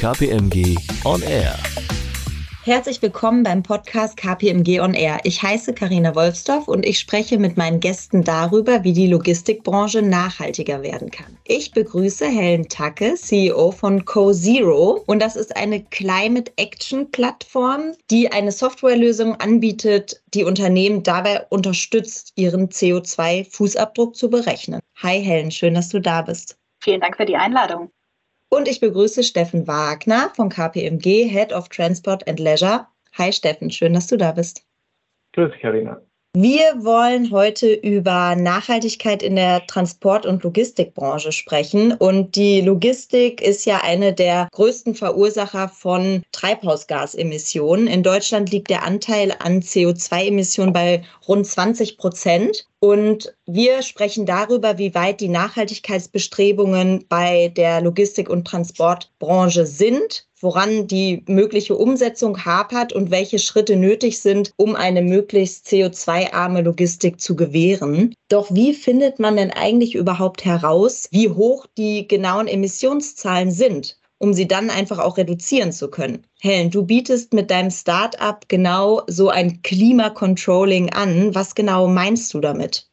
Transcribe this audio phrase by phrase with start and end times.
[0.00, 1.56] KPMG On Air.
[2.64, 5.18] Herzlich willkommen beim Podcast KPMG On Air.
[5.24, 10.82] Ich heiße Karina Wolfsdorf und ich spreche mit meinen Gästen darüber, wie die Logistikbranche nachhaltiger
[10.82, 11.38] werden kann.
[11.44, 18.30] Ich begrüße Helen Tacke, CEO von CoZero und das ist eine Climate Action Plattform, die
[18.30, 24.80] eine Softwarelösung anbietet, die Unternehmen dabei unterstützt, ihren CO2-Fußabdruck zu berechnen.
[25.02, 26.58] Hi Helen, schön, dass du da bist.
[26.82, 27.90] Vielen Dank für die Einladung.
[28.54, 32.86] Und ich begrüße Steffen Wagner von KPMG, Head of Transport and Leisure.
[33.18, 34.64] Hi Steffen, schön, dass du da bist.
[35.32, 36.00] Grüß dich, Karina.
[36.36, 41.92] Wir wollen heute über Nachhaltigkeit in der Transport- und Logistikbranche sprechen.
[41.92, 47.86] Und die Logistik ist ja eine der größten Verursacher von Treibhausgasemissionen.
[47.86, 52.66] In Deutschland liegt der Anteil an CO2-Emissionen bei rund 20 Prozent.
[52.80, 60.86] Und wir sprechen darüber, wie weit die Nachhaltigkeitsbestrebungen bei der Logistik- und Transportbranche sind woran
[60.86, 67.34] die mögliche Umsetzung hapert und welche Schritte nötig sind, um eine möglichst CO2-arme Logistik zu
[67.34, 68.14] gewähren.
[68.28, 73.98] Doch wie findet man denn eigentlich überhaupt heraus, wie hoch die genauen Emissionszahlen sind?
[74.18, 76.24] um sie dann einfach auch reduzieren zu können.
[76.40, 81.34] Helen, du bietest mit deinem Startup genau so ein Klimacontrolling an.
[81.34, 82.88] Was genau meinst du damit?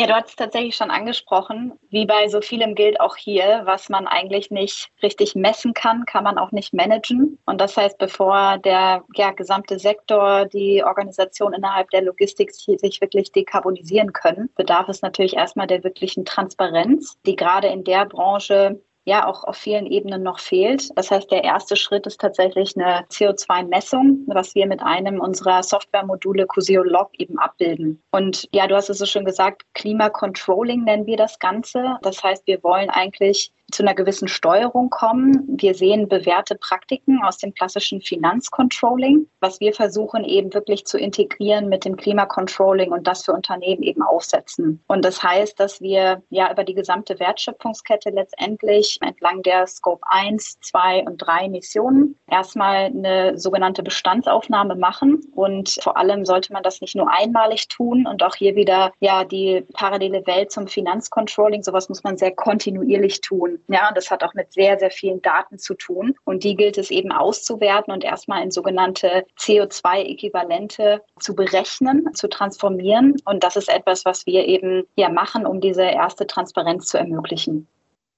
[0.00, 1.74] Ja, du hast es tatsächlich schon angesprochen.
[1.90, 6.24] Wie bei so vielem gilt auch hier, was man eigentlich nicht richtig messen kann, kann
[6.24, 7.38] man auch nicht managen.
[7.44, 13.30] Und das heißt, bevor der ja, gesamte Sektor, die Organisation innerhalb der Logistik sich wirklich
[13.32, 19.26] dekarbonisieren können, bedarf es natürlich erstmal der wirklichen Transparenz, die gerade in der Branche ja
[19.26, 20.96] auch auf vielen Ebenen noch fehlt.
[20.96, 26.46] Das heißt, der erste Schritt ist tatsächlich eine CO2-Messung, was wir mit einem unserer Softwaremodule
[26.46, 28.00] Cusio Log eben abbilden.
[28.12, 31.98] Und ja, du hast es so schön gesagt, Klimacontrolling nennen wir das Ganze.
[32.02, 35.44] Das heißt, wir wollen eigentlich zu einer gewissen Steuerung kommen.
[35.60, 41.68] Wir sehen bewährte Praktiken aus dem klassischen Finanzcontrolling, was wir versuchen eben wirklich zu integrieren
[41.68, 44.82] mit dem Klimacontrolling und das für Unternehmen eben aufsetzen.
[44.86, 50.60] Und das heißt, dass wir ja über die gesamte Wertschöpfungskette letztendlich entlang der Scope 1,
[50.60, 55.20] 2 und 3 Missionen erstmal eine sogenannte Bestandsaufnahme machen.
[55.34, 59.24] Und vor allem sollte man das nicht nur einmalig tun und auch hier wieder ja
[59.24, 61.62] die parallele Welt zum Finanzcontrolling.
[61.62, 63.59] Sowas muss man sehr kontinuierlich tun.
[63.68, 66.14] Ja, das hat auch mit sehr, sehr vielen Daten zu tun.
[66.24, 73.16] Und die gilt es eben auszuwerten und erstmal in sogenannte CO2-Äquivalente zu berechnen, zu transformieren.
[73.24, 77.66] Und das ist etwas, was wir eben ja machen, um diese erste Transparenz zu ermöglichen.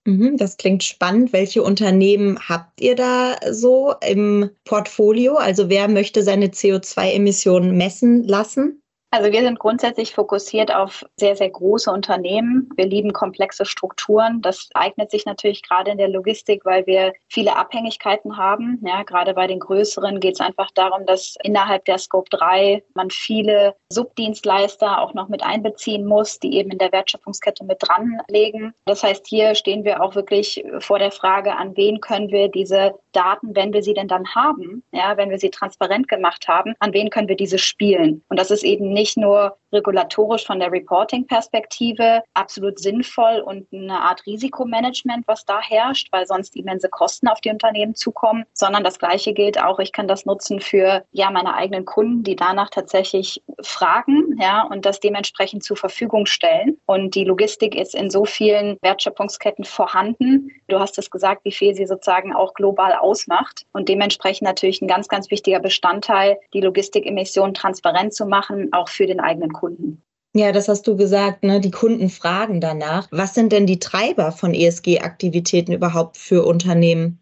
[0.04, 1.32] Mhm, das klingt spannend.
[1.32, 5.36] Welche Unternehmen habt ihr da so im Portfolio?
[5.36, 8.81] Also wer möchte seine CO2-Emissionen messen lassen?
[9.15, 12.71] Also wir sind grundsätzlich fokussiert auf sehr, sehr große Unternehmen.
[12.77, 14.41] Wir lieben komplexe Strukturen.
[14.41, 18.83] Das eignet sich natürlich gerade in der Logistik, weil wir viele Abhängigkeiten haben.
[18.83, 23.11] Ja, gerade bei den größeren geht es einfach darum, dass innerhalb der Scope 3 man
[23.11, 28.73] viele Subdienstleister auch noch mit einbeziehen muss, die eben in der Wertschöpfungskette mit dranlegen.
[28.87, 32.94] Das heißt, hier stehen wir auch wirklich vor der Frage, an wen können wir diese
[33.12, 36.94] Daten, wenn wir sie denn dann haben, ja, wenn wir sie transparent gemacht haben, an
[36.94, 38.25] wen können wir diese spielen?
[38.31, 44.00] Und das ist eben nicht nicht nur regulatorisch von der Reporting-Perspektive absolut sinnvoll und eine
[44.00, 48.98] Art Risikomanagement, was da herrscht, weil sonst immense Kosten auf die Unternehmen zukommen, sondern das
[48.98, 53.42] Gleiche gilt auch, ich kann das nutzen für ja meine eigenen Kunden, die danach tatsächlich
[53.62, 56.78] fragen, ja, und das dementsprechend zur Verfügung stellen.
[56.86, 60.50] Und die Logistik ist in so vielen Wertschöpfungsketten vorhanden.
[60.69, 64.88] Du hast es gesagt, wie viel sie sozusagen auch global ausmacht und dementsprechend natürlich ein
[64.88, 70.03] ganz, ganz wichtiger Bestandteil, die Logistik-Emissionen transparent zu machen, auch für den eigenen Kunden.
[70.34, 71.60] Ja, das hast du gesagt, ne?
[71.60, 73.06] Die Kunden fragen danach.
[73.10, 77.22] Was sind denn die Treiber von ESG-Aktivitäten überhaupt für Unternehmen?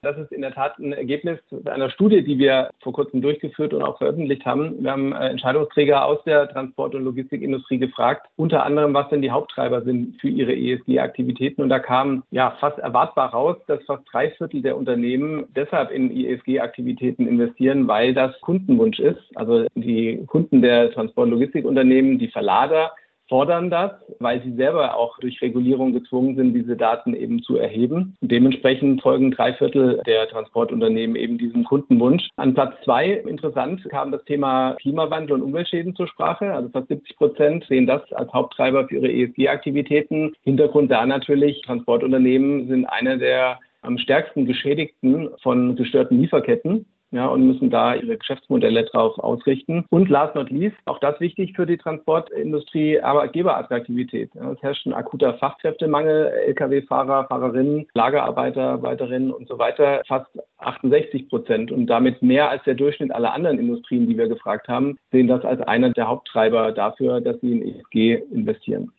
[0.00, 3.82] Das ist in der Tat ein Ergebnis einer Studie, die wir vor kurzem durchgeführt und
[3.82, 4.84] auch veröffentlicht haben.
[4.84, 9.32] Wir haben äh, Entscheidungsträger aus der Transport- und Logistikindustrie gefragt, unter anderem, was denn die
[9.32, 11.62] Haupttreiber sind für ihre ESG-Aktivitäten.
[11.62, 16.16] Und da kam ja fast erwartbar raus, dass fast drei Viertel der Unternehmen deshalb in
[16.16, 19.20] ESG-Aktivitäten investieren, weil das Kundenwunsch ist.
[19.34, 22.92] Also die Kunden der Transport- und Logistikunternehmen, die Verlader,
[23.28, 28.16] fordern das, weil sie selber auch durch Regulierung gezwungen sind, diese Daten eben zu erheben.
[28.20, 32.28] Dementsprechend folgen drei Viertel der Transportunternehmen eben diesem Kundenwunsch.
[32.36, 36.52] An Platz zwei, interessant, kam das Thema Klimawandel und Umweltschäden zur Sprache.
[36.52, 40.34] Also fast 70 Prozent sehen das als Haupttreiber für ihre ESG-Aktivitäten.
[40.42, 46.86] Hintergrund da natürlich, Transportunternehmen sind einer der am stärksten geschädigten von gestörten Lieferketten.
[47.10, 49.84] Ja, und müssen da ihre Geschäftsmodelle drauf ausrichten.
[49.90, 54.30] Und last not least, auch das wichtig für die Transportindustrie, Arbeitgeberattraktivität.
[54.34, 60.26] Ja, es herrscht ein akuter Fachkräftemangel, Lkw-Fahrer, Fahrerinnen, Lagerarbeiter, Arbeiterinnen und so weiter, fast
[60.58, 64.98] 68 Prozent und damit mehr als der Durchschnitt aller anderen Industrien, die wir gefragt haben,
[65.10, 68.92] sehen das als einer der Haupttreiber dafür, dass sie in ESG investieren.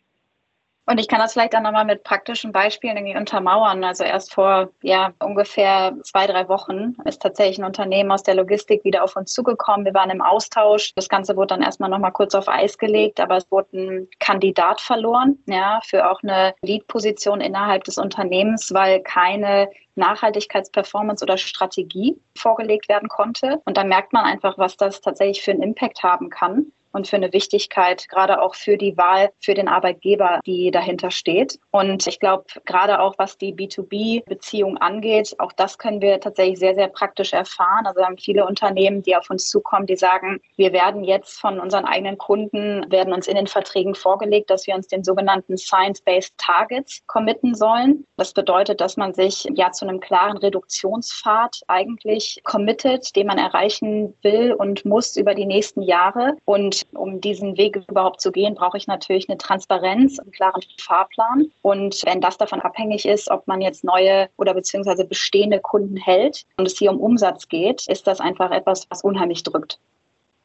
[0.90, 3.84] Und ich kann das vielleicht dann nochmal mit praktischen Beispielen irgendwie untermauern.
[3.84, 8.82] Also erst vor ja, ungefähr zwei, drei Wochen ist tatsächlich ein Unternehmen aus der Logistik
[8.82, 9.86] wieder auf uns zugekommen.
[9.86, 10.92] Wir waren im Austausch.
[10.96, 14.80] Das Ganze wurde dann erstmal nochmal kurz auf Eis gelegt, aber es wurde ein Kandidat
[14.80, 22.88] verloren, ja, für auch eine Lead-Position innerhalb des Unternehmens, weil keine Nachhaltigkeitsperformance oder Strategie vorgelegt
[22.88, 23.62] werden konnte.
[23.64, 27.16] Und da merkt man einfach, was das tatsächlich für einen Impact haben kann und für
[27.16, 31.58] eine Wichtigkeit, gerade auch für die Wahl für den Arbeitgeber, die dahinter steht.
[31.70, 36.74] Und ich glaube, gerade auch was die B2B-Beziehung angeht, auch das können wir tatsächlich sehr,
[36.74, 37.86] sehr praktisch erfahren.
[37.86, 41.84] Also haben viele Unternehmen, die auf uns zukommen, die sagen, wir werden jetzt von unseren
[41.84, 47.02] eigenen Kunden, werden uns in den Verträgen vorgelegt, dass wir uns den sogenannten Science-Based Targets
[47.06, 48.04] committen sollen.
[48.16, 54.14] Das bedeutet, dass man sich ja zu einem klaren Reduktionspfad eigentlich committet, den man erreichen
[54.22, 56.36] will und muss über die nächsten Jahre.
[56.44, 61.50] Und um diesen Weg überhaupt zu gehen, brauche ich natürlich eine Transparenz, einen klaren Fahrplan.
[61.62, 66.44] Und wenn das davon abhängig ist, ob man jetzt neue oder beziehungsweise bestehende Kunden hält
[66.56, 69.78] und es hier um Umsatz geht, ist das einfach etwas, was unheimlich drückt.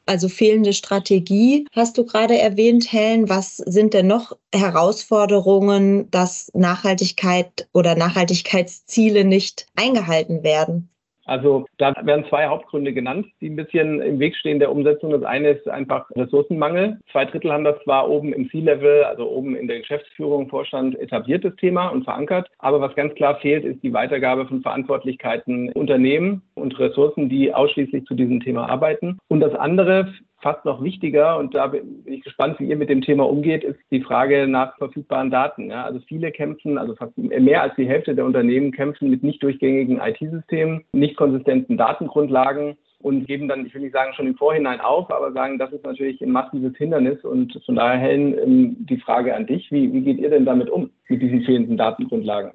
[0.08, 3.28] Also fehlende Strategie hast du gerade erwähnt, Helen.
[3.28, 10.90] Was sind denn noch Herausforderungen, dass Nachhaltigkeit oder Nachhaltigkeitsziele nicht eingehalten werden?
[11.26, 15.12] Also da werden zwei Hauptgründe genannt, die ein bisschen im Weg stehen der Umsetzung.
[15.12, 17.00] Das eine ist einfach Ressourcenmangel.
[17.12, 21.56] Zwei Drittel haben das zwar oben im C-Level, also oben in der Geschäftsführung, Vorstand etabliertes
[21.58, 22.50] Thema und verankert.
[22.60, 28.06] Aber was ganz klar fehlt, ist die Weitergabe von Verantwortlichkeiten Unternehmen und Ressourcen, die ausschließlich
[28.06, 29.18] zu diesem Thema arbeiten.
[29.28, 33.02] Und das andere fast noch wichtiger, und da bin ich gespannt, wie ihr mit dem
[33.02, 35.70] Thema umgeht, ist die Frage nach verfügbaren Daten.
[35.70, 39.42] Ja, also viele kämpfen, also fast mehr als die Hälfte der Unternehmen kämpfen mit nicht
[39.42, 44.82] durchgängigen IT-Systemen, nicht konsistenten Datengrundlagen und geben dann, ich will nicht sagen schon im Vorhinein
[44.82, 47.24] auf, aber sagen, das ist natürlich ein massives Hindernis.
[47.24, 50.70] Und von daher, Helen, ähm, die Frage an dich, wie, wie geht ihr denn damit
[50.70, 52.52] um, mit diesen fehlenden Datengrundlagen?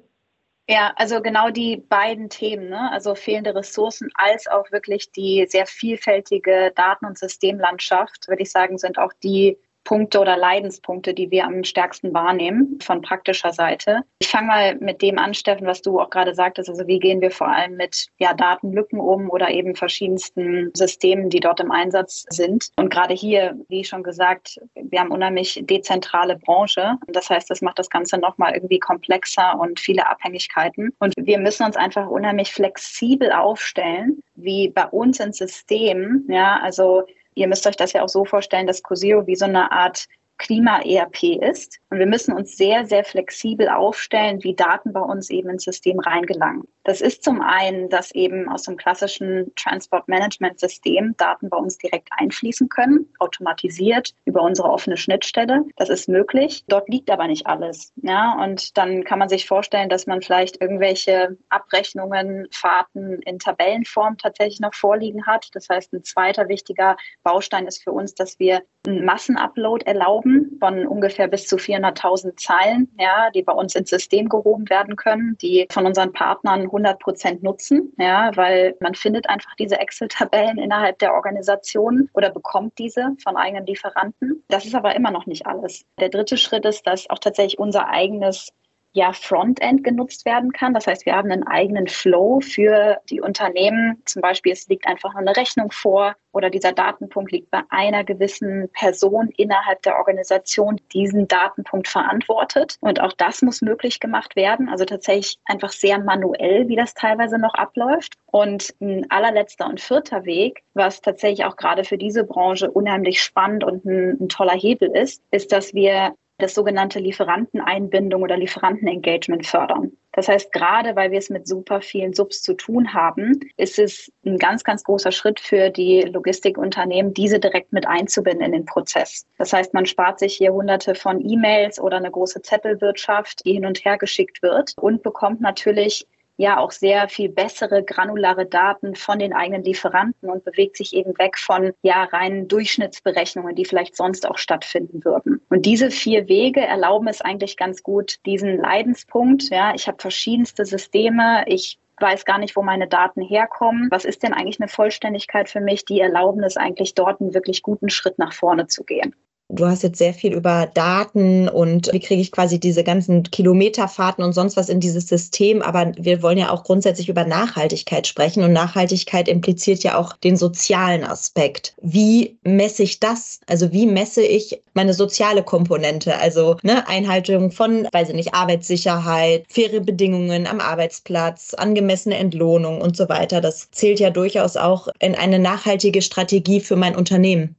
[0.71, 2.89] Ja, also genau die beiden Themen, ne?
[2.93, 8.77] also fehlende Ressourcen als auch wirklich die sehr vielfältige Daten- und Systemlandschaft, würde ich sagen,
[8.77, 14.01] sind auch die Punkte oder Leidenspunkte, die wir am stärksten wahrnehmen von praktischer Seite.
[14.19, 16.69] Ich fange mal mit dem an, Steffen, was du auch gerade sagtest.
[16.69, 21.39] Also wie gehen wir vor allem mit ja, Datenlücken um oder eben verschiedensten Systemen, die
[21.39, 22.69] dort im Einsatz sind.
[22.77, 26.97] Und gerade hier, wie schon gesagt, wir haben unheimlich dezentrale Branche.
[27.07, 30.93] Das heißt, das macht das Ganze nochmal irgendwie komplexer und viele Abhängigkeiten.
[30.99, 36.25] Und wir müssen uns einfach unheimlich flexibel aufstellen, wie bei uns ins System.
[36.27, 37.03] Ja, also
[37.35, 40.07] Ihr müsst euch das ja auch so vorstellen, dass Cosio wie so eine Art
[40.41, 41.79] Klima-ERP ist.
[41.89, 45.99] Und wir müssen uns sehr, sehr flexibel aufstellen, wie Daten bei uns eben ins System
[45.99, 46.67] reingelangen.
[46.83, 52.69] Das ist zum einen, dass eben aus dem klassischen Transport-Management-System Daten bei uns direkt einfließen
[52.69, 55.65] können, automatisiert über unsere offene Schnittstelle.
[55.75, 56.63] Das ist möglich.
[56.67, 57.93] Dort liegt aber nicht alles.
[57.97, 64.17] Ja, und dann kann man sich vorstellen, dass man vielleicht irgendwelche Abrechnungen, Fahrten in Tabellenform
[64.17, 65.49] tatsächlich noch vorliegen hat.
[65.53, 70.87] Das heißt, ein zweiter wichtiger Baustein ist für uns, dass wir einen Massenupload erlauben von
[70.87, 75.67] ungefähr bis zu 400.000 Zeilen, ja, die bei uns ins System gehoben werden können, die
[75.71, 81.13] von unseren Partnern 100 Prozent nutzen, ja, weil man findet einfach diese Excel-Tabellen innerhalb der
[81.13, 84.43] Organisation oder bekommt diese von eigenen Lieferanten.
[84.47, 85.85] Das ist aber immer noch nicht alles.
[85.99, 88.51] Der dritte Schritt ist, dass auch tatsächlich unser eigenes
[88.93, 90.73] ja Frontend genutzt werden kann.
[90.73, 94.01] Das heißt, wir haben einen eigenen Flow für die Unternehmen.
[94.05, 98.03] Zum Beispiel, es liegt einfach nur eine Rechnung vor oder dieser Datenpunkt liegt bei einer
[98.03, 102.77] gewissen Person innerhalb der Organisation, die diesen Datenpunkt verantwortet.
[102.79, 104.69] Und auch das muss möglich gemacht werden.
[104.69, 108.17] Also tatsächlich einfach sehr manuell, wie das teilweise noch abläuft.
[108.27, 113.63] Und ein allerletzter und vierter Weg, was tatsächlich auch gerade für diese Branche unheimlich spannend
[113.63, 119.91] und ein, ein toller Hebel ist, ist, dass wir das sogenannte Lieferanteneinbindung oder Lieferantenengagement fördern.
[120.13, 124.11] Das heißt, gerade weil wir es mit super vielen Subs zu tun haben, ist es
[124.25, 129.25] ein ganz, ganz großer Schritt für die Logistikunternehmen, diese direkt mit einzubinden in den Prozess.
[129.37, 133.65] Das heißt, man spart sich hier hunderte von E-Mails oder eine große Zettelwirtschaft, die hin
[133.65, 136.05] und her geschickt wird und bekommt natürlich
[136.41, 141.17] ja auch sehr viel bessere granulare Daten von den eigenen Lieferanten und bewegt sich eben
[141.17, 145.41] weg von ja reinen Durchschnittsberechnungen, die vielleicht sonst auch stattfinden würden.
[145.49, 150.65] Und diese vier Wege erlauben es eigentlich ganz gut, diesen Leidenspunkt, ja, ich habe verschiedenste
[150.65, 153.87] Systeme, ich weiß gar nicht, wo meine Daten herkommen.
[153.91, 157.61] Was ist denn eigentlich eine Vollständigkeit für mich, die erlauben es eigentlich dort einen wirklich
[157.61, 159.15] guten Schritt nach vorne zu gehen?
[159.53, 164.23] Du hast jetzt sehr viel über Daten und wie kriege ich quasi diese ganzen Kilometerfahrten
[164.23, 165.61] und sonst was in dieses System.
[165.61, 168.43] Aber wir wollen ja auch grundsätzlich über Nachhaltigkeit sprechen.
[168.43, 171.73] Und Nachhaltigkeit impliziert ja auch den sozialen Aspekt.
[171.81, 173.41] Wie messe ich das?
[173.45, 176.17] Also wie messe ich meine soziale Komponente?
[176.17, 182.95] Also ne, Einhaltung von, weiß ich nicht, Arbeitssicherheit, faire Bedingungen am Arbeitsplatz, angemessene Entlohnung und
[182.95, 183.41] so weiter.
[183.41, 187.57] Das zählt ja durchaus auch in eine nachhaltige Strategie für mein Unternehmen.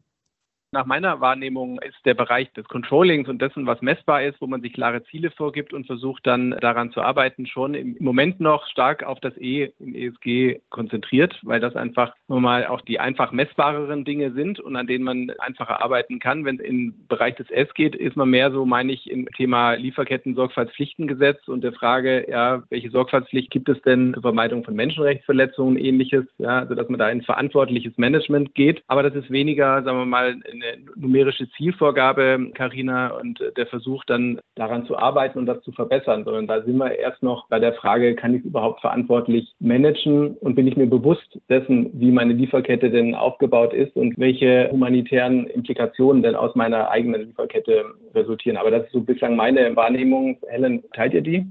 [0.75, 4.63] Nach meiner Wahrnehmung ist der Bereich des Controllings und dessen, was messbar ist, wo man
[4.63, 9.03] sich klare Ziele vorgibt und versucht dann daran zu arbeiten, schon im Moment noch stark
[9.03, 14.07] auf das E im ESG konzentriert, weil das einfach nur mal auch die einfach messbareren
[14.07, 16.47] Dinge sind und an denen man einfacher arbeiten kann.
[16.47, 19.75] Wenn es im Bereich des S geht, ist man mehr so, meine ich, im Thema
[19.75, 26.25] Lieferketten-Sorgfaltspflichtengesetz und der Frage, ja, welche Sorgfaltspflicht gibt es denn zur Vermeidung von Menschenrechtsverletzungen, ähnliches,
[26.39, 28.83] ja, also dass man da in verantwortliches Management geht.
[28.87, 34.41] Aber das ist weniger, sagen wir mal, eine numerische Zielvorgabe, Karina, und der Versuch dann
[34.55, 37.73] daran zu arbeiten und das zu verbessern, sondern da sind wir erst noch bei der
[37.75, 42.91] Frage, kann ich überhaupt verantwortlich managen und bin ich mir bewusst dessen, wie meine Lieferkette
[42.91, 48.57] denn aufgebaut ist und welche humanitären Implikationen denn aus meiner eigenen Lieferkette resultieren.
[48.57, 50.39] Aber das ist so bislang meine Wahrnehmung.
[50.49, 51.47] Helen, teilt ihr die?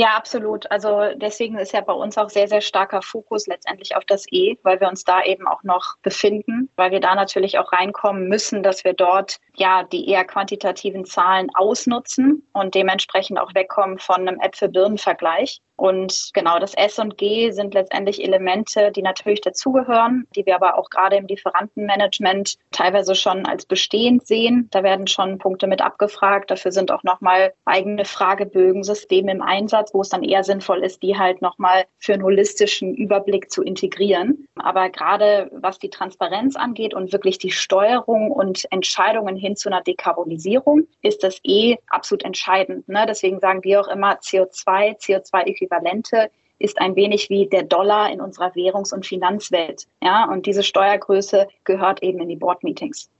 [0.00, 0.70] Ja, absolut.
[0.70, 4.56] Also deswegen ist ja bei uns auch sehr, sehr starker Fokus letztendlich auf das E,
[4.62, 8.62] weil wir uns da eben auch noch befinden, weil wir da natürlich auch reinkommen müssen,
[8.62, 14.38] dass wir dort ja die eher quantitativen Zahlen ausnutzen und dementsprechend auch wegkommen von einem
[14.38, 15.60] Äpfel-Birnen-Vergleich.
[15.78, 20.76] Und genau das S und G sind letztendlich Elemente, die natürlich dazugehören, die wir aber
[20.76, 24.66] auch gerade im Lieferantenmanagement teilweise schon als bestehend sehen.
[24.72, 26.50] Da werden schon Punkte mit abgefragt.
[26.50, 31.16] Dafür sind auch nochmal eigene Fragebögen-Systeme im Einsatz, wo es dann eher sinnvoll ist, die
[31.16, 34.48] halt nochmal für einen holistischen Überblick zu integrieren.
[34.56, 39.82] Aber gerade was die Transparenz angeht und wirklich die Steuerung und Entscheidungen hin zu einer
[39.82, 42.88] Dekarbonisierung, ist das E absolut entscheidend.
[42.88, 43.06] Ne?
[43.08, 48.20] Deswegen sagen wir auch immer CO2, CO2-Äquivalent Äquivalente ist ein wenig wie der Dollar in
[48.20, 49.86] unserer Währungs- und Finanzwelt.
[50.02, 53.10] Ja, und diese Steuergröße gehört eben in die Board-Meetings.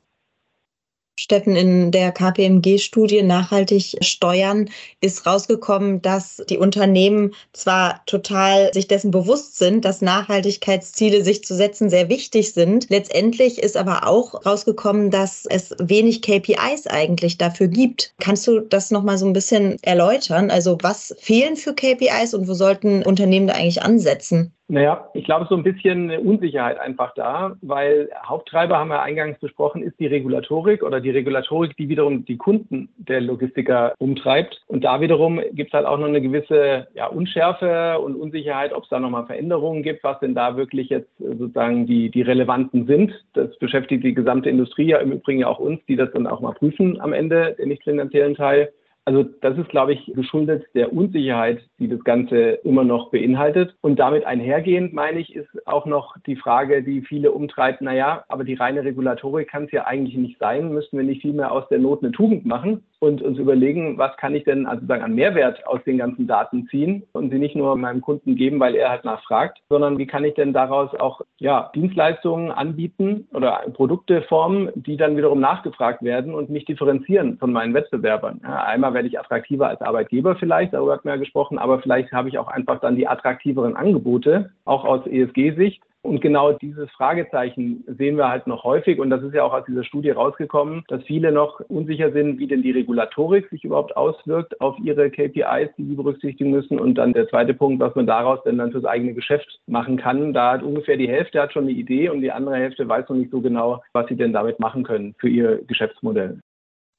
[1.19, 4.71] Steffen, in der KPMG-Studie Nachhaltig steuern
[5.01, 11.57] ist rausgekommen, dass die Unternehmen zwar total sich dessen bewusst sind, dass Nachhaltigkeitsziele sich zu
[11.57, 12.89] setzen sehr wichtig sind.
[12.89, 18.15] Letztendlich ist aber auch rausgekommen, dass es wenig KPIs eigentlich dafür gibt.
[18.21, 20.53] Kannst du das nochmal so ein bisschen erläutern?
[20.53, 24.55] Also was fehlen für KPIs und wo sollten Unternehmen da eigentlich ansetzen?
[24.71, 29.83] Naja, ich glaube, so ein bisschen Unsicherheit einfach da, weil Haupttreiber, haben wir eingangs besprochen,
[29.83, 34.61] ist die Regulatorik oder die Regulatorik, die wiederum die Kunden der Logistiker umtreibt.
[34.67, 38.83] Und da wiederum gibt es halt auch noch eine gewisse ja, Unschärfe und Unsicherheit, ob
[38.83, 43.15] es da nochmal Veränderungen gibt, was denn da wirklich jetzt sozusagen die, die relevanten sind.
[43.33, 46.41] Das beschäftigt die gesamte Industrie ja im Übrigen ja auch uns, die das dann auch
[46.41, 48.71] mal prüfen am Ende, den nicht finanziellen Teil.
[49.09, 53.75] Also das ist, glaube ich, geschuldet der Unsicherheit, die das Ganze immer noch beinhaltet.
[53.81, 58.45] Und damit einhergehend, meine ich, ist auch noch die Frage, die viele umtreibt, naja, aber
[58.45, 60.75] die reine Regulatorik kann es ja eigentlich nicht sein.
[60.75, 62.85] Müssten wir nicht vielmehr aus der Not eine Tugend machen?
[63.01, 66.67] Und uns überlegen, was kann ich denn also sagen an Mehrwert aus den ganzen Daten
[66.69, 70.25] ziehen und sie nicht nur meinem Kunden geben, weil er halt nachfragt, sondern wie kann
[70.25, 76.35] ich denn daraus auch ja, Dienstleistungen anbieten oder Produkte formen, die dann wiederum nachgefragt werden
[76.35, 78.41] und mich differenzieren von meinen Wettbewerbern.
[78.43, 82.13] Ja, einmal werde ich attraktiver als Arbeitgeber vielleicht, darüber hat man ja gesprochen, aber vielleicht
[82.13, 87.85] habe ich auch einfach dann die attraktiveren Angebote, auch aus ESG-Sicht und genau dieses Fragezeichen
[87.87, 88.99] sehen wir halt noch häufig.
[88.99, 92.47] Und das ist ja auch aus dieser Studie rausgekommen, dass viele noch unsicher sind, wie
[92.47, 96.81] denn die Regulatorik sich überhaupt auswirkt auf ihre KPIs, die sie berücksichtigen müssen.
[96.81, 100.33] Und dann der zweite Punkt, was man daraus denn dann fürs eigene Geschäft machen kann.
[100.33, 103.17] Da hat ungefähr die Hälfte hat schon eine Idee und die andere Hälfte weiß noch
[103.17, 106.39] nicht so genau, was sie denn damit machen können für ihr Geschäftsmodell.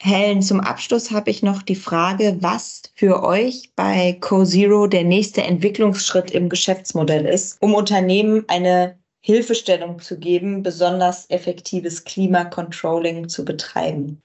[0.01, 5.44] Helen, zum Abschluss habe ich noch die Frage, was für euch bei CoZero der nächste
[5.44, 14.22] Entwicklungsschritt im Geschäftsmodell ist, um Unternehmen eine Hilfestellung zu geben, besonders effektives Klimacontrolling zu betreiben.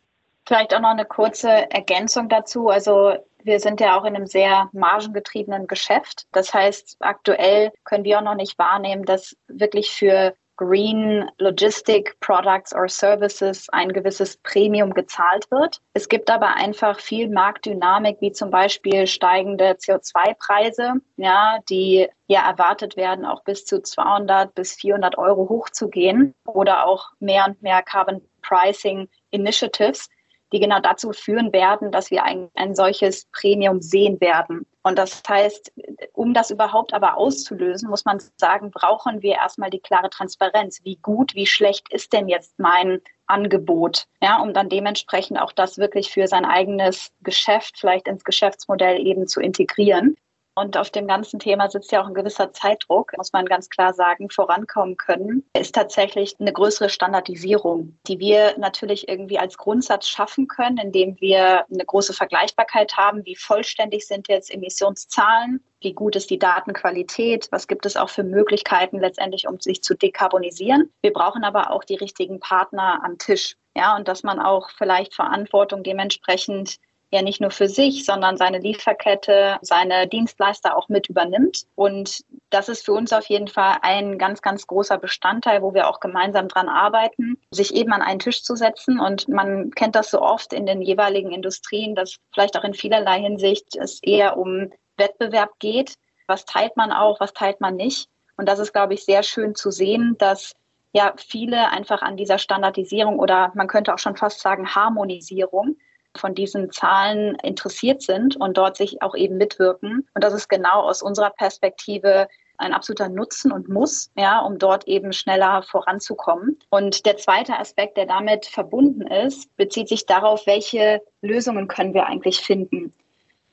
[0.46, 2.68] Vielleicht auch noch eine kurze Ergänzung dazu.
[2.68, 6.26] Also wir sind ja auch in einem sehr margengetriebenen Geschäft.
[6.32, 12.74] Das heißt, aktuell können wir auch noch nicht wahrnehmen, dass wirklich für Green Logistic Products
[12.74, 15.80] or Services ein gewisses Premium gezahlt wird.
[15.94, 22.96] Es gibt aber einfach viel Marktdynamik, wie zum Beispiel steigende CO2-Preise, ja, die ja erwartet
[22.96, 28.22] werden, auch bis zu 200 bis 400 Euro hochzugehen oder auch mehr und mehr Carbon
[28.42, 30.08] Pricing Initiatives
[30.54, 34.64] die genau dazu führen werden, dass wir ein, ein solches Premium sehen werden.
[34.84, 35.72] Und das heißt,
[36.12, 40.80] um das überhaupt aber auszulösen, muss man sagen, brauchen wir erstmal die klare Transparenz.
[40.84, 44.06] Wie gut, wie schlecht ist denn jetzt mein Angebot?
[44.22, 49.26] Ja, um dann dementsprechend auch das wirklich für sein eigenes Geschäft, vielleicht ins Geschäftsmodell eben
[49.26, 50.16] zu integrieren.
[50.56, 53.92] Und auf dem ganzen Thema sitzt ja auch ein gewisser Zeitdruck, muss man ganz klar
[53.92, 60.46] sagen, vorankommen können, ist tatsächlich eine größere Standardisierung, die wir natürlich irgendwie als Grundsatz schaffen
[60.46, 63.24] können, indem wir eine große Vergleichbarkeit haben.
[63.24, 65.60] Wie vollständig sind jetzt Emissionszahlen?
[65.80, 67.48] Wie gut ist die Datenqualität?
[67.50, 70.90] Was gibt es auch für Möglichkeiten letztendlich, um sich zu dekarbonisieren?
[71.02, 73.56] Wir brauchen aber auch die richtigen Partner am Tisch.
[73.76, 76.78] Ja, und dass man auch vielleicht Verantwortung dementsprechend
[77.14, 81.64] ja nicht nur für sich, sondern seine Lieferkette, seine Dienstleister auch mit übernimmt.
[81.74, 85.88] Und das ist für uns auf jeden Fall ein ganz, ganz großer Bestandteil, wo wir
[85.88, 89.00] auch gemeinsam dran arbeiten, sich eben an einen Tisch zu setzen.
[89.00, 93.20] Und man kennt das so oft in den jeweiligen Industrien, dass vielleicht auch in vielerlei
[93.20, 95.94] Hinsicht es eher um Wettbewerb geht.
[96.26, 98.08] Was teilt man auch, was teilt man nicht?
[98.36, 100.54] Und das ist, glaube ich, sehr schön zu sehen, dass
[100.92, 105.76] ja viele einfach an dieser Standardisierung oder man könnte auch schon fast sagen Harmonisierung
[106.16, 110.08] von diesen Zahlen interessiert sind und dort sich auch eben mitwirken.
[110.14, 112.28] Und das ist genau aus unserer Perspektive
[112.58, 116.58] ein absoluter Nutzen und Muss, ja, um dort eben schneller voranzukommen.
[116.70, 122.06] Und der zweite Aspekt, der damit verbunden ist, bezieht sich darauf, welche Lösungen können wir
[122.06, 122.92] eigentlich finden.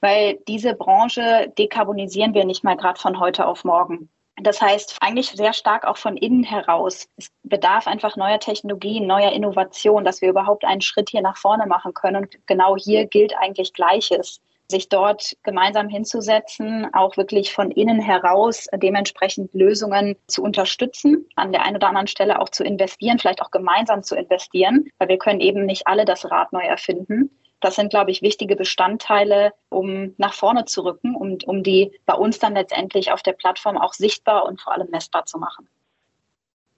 [0.02, 4.10] Weil diese Branche dekarbonisieren wir nicht mal gerade von heute auf morgen.
[4.44, 7.08] Das heißt eigentlich sehr stark auch von innen heraus.
[7.18, 11.68] Es bedarf einfach neuer Technologien, neuer Innovation, dass wir überhaupt einen Schritt hier nach vorne
[11.68, 12.24] machen können.
[12.24, 18.68] Und genau hier gilt eigentlich Gleiches sich dort gemeinsam hinzusetzen, auch wirklich von innen heraus
[18.74, 23.52] dementsprechend Lösungen zu unterstützen, an der einen oder anderen Stelle auch zu investieren, vielleicht auch
[23.52, 27.30] gemeinsam zu investieren, weil wir können eben nicht alle das Rad neu erfinden.
[27.62, 32.16] Das sind, glaube ich, wichtige Bestandteile, um nach vorne zu rücken und um die bei
[32.16, 35.70] uns dann letztendlich auf der Plattform auch sichtbar und vor allem messbar zu machen.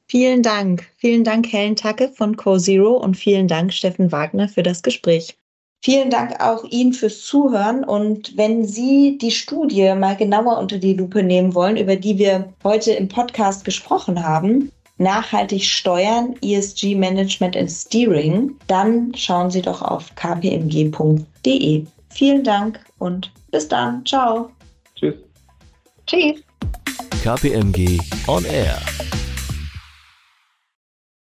[0.08, 0.86] Vielen Dank.
[0.98, 5.38] Vielen Dank, Helen Tacke von CoZero und vielen Dank, Steffen Wagner, für das Gespräch.
[5.82, 7.84] Vielen Dank auch Ihnen fürs Zuhören.
[7.84, 12.54] Und wenn Sie die Studie mal genauer unter die Lupe nehmen wollen, über die wir
[12.64, 19.82] heute im Podcast gesprochen haben, nachhaltig steuern, ESG Management and Steering, dann schauen Sie doch
[19.82, 21.86] auf kpmg.de.
[22.10, 24.06] Vielen Dank und bis dann.
[24.06, 24.52] Ciao.
[24.96, 25.16] Tschüss.
[26.06, 26.44] Tschüss.
[27.24, 28.78] KPMG On Air.